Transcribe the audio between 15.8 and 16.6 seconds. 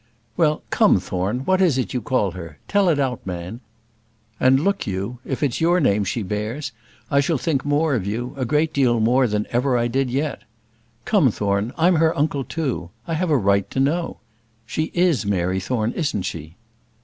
isn't she?"